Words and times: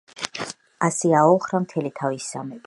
ასე 0.87 1.11
ააოხრა 1.19 1.63
მთელი 1.67 1.93
თავისი 2.01 2.29
სამეფო. 2.31 2.59